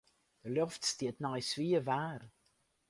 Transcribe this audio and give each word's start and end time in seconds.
De 0.43 0.49
loft 0.57 0.83
stiet 0.91 1.17
nei 1.21 1.41
swier 1.49 1.83
waar. 1.89 2.21